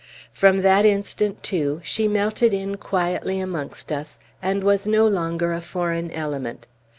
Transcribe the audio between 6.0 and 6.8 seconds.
element.